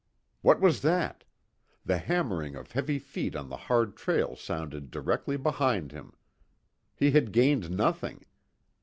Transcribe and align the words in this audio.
What 0.41 0.59
was 0.59 0.81
that? 0.81 1.25
The 1.85 1.99
hammering 1.99 2.55
of 2.55 2.71
heavy 2.71 2.97
feet 2.97 3.35
on 3.35 3.49
the 3.49 3.55
hard 3.55 3.95
trail 3.95 4.35
sounded 4.35 4.89
directly 4.89 5.37
behind 5.37 5.91
him. 5.91 6.13
He 6.95 7.11
had 7.11 7.31
gained 7.31 7.69
nothing. 7.69 8.25